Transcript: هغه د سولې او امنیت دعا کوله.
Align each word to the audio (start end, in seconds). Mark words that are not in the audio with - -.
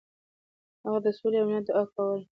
هغه 0.83 0.99
د 1.05 1.07
سولې 1.17 1.37
او 1.39 1.45
امنیت 1.45 1.65
دعا 1.67 1.81
کوله. 1.93 2.23